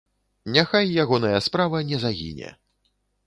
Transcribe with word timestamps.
Няхай 0.55 0.87
ягоная 1.03 1.39
справа 1.47 1.83
не 1.91 1.97
загіне. 2.05 2.49